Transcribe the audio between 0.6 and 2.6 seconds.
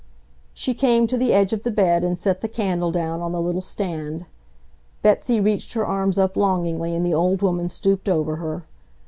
came to the edge of the bed and set the